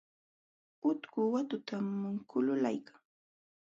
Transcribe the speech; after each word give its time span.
Utku 0.89 1.19
watutam 1.33 1.87
kululaykan. 2.29 2.99